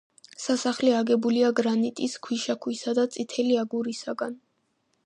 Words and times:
სასახლე 0.43 0.93
აგებულია 0.99 1.51
გრანიტის, 1.59 2.17
ქვიშაქვისა 2.29 2.95
და 3.01 3.07
წითელი 3.19 3.61
აგურისაგან. 3.67 4.37